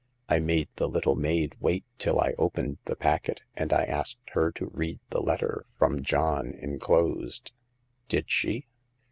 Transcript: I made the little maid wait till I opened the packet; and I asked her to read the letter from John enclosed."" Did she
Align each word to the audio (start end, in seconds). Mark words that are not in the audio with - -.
I 0.27 0.39
made 0.39 0.67
the 0.77 0.89
little 0.89 1.13
maid 1.13 1.53
wait 1.59 1.85
till 1.99 2.19
I 2.19 2.33
opened 2.39 2.79
the 2.85 2.95
packet; 2.95 3.41
and 3.55 3.71
I 3.71 3.83
asked 3.83 4.31
her 4.31 4.51
to 4.53 4.71
read 4.73 4.99
the 5.11 5.21
letter 5.21 5.67
from 5.77 6.01
John 6.01 6.53
enclosed."" 6.55 7.51
Did 8.09 8.27
she 8.31 8.65